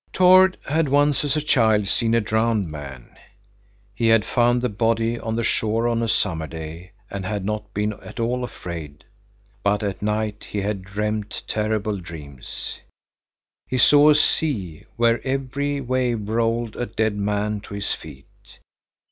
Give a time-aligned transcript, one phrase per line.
[0.11, 3.15] Tord had once as a child seen a drowned man.
[3.93, 7.71] He had found the body on the shore on a summer day and had not
[7.75, 9.03] been at all afraid,
[9.61, 12.79] but at night he had dreamed terrible dreams.
[13.67, 18.25] He saw a sea, where every wave rolled a dead man to his feet.